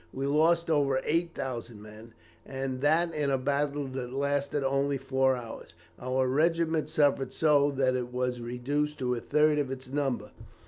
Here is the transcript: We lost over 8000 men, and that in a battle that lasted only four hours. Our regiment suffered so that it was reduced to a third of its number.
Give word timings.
We 0.11 0.25
lost 0.25 0.67
over 0.71 0.99
8000 1.05 1.79
men, 1.79 2.15
and 2.43 2.81
that 2.81 3.13
in 3.13 3.29
a 3.29 3.37
battle 3.37 3.85
that 3.89 4.11
lasted 4.11 4.63
only 4.63 4.97
four 4.97 5.35
hours. 5.35 5.75
Our 5.99 6.27
regiment 6.27 6.89
suffered 6.89 7.31
so 7.33 7.69
that 7.77 7.95
it 7.95 8.11
was 8.11 8.41
reduced 8.41 8.97
to 8.97 9.13
a 9.13 9.19
third 9.19 9.59
of 9.59 9.69
its 9.69 9.91
number. 9.91 10.31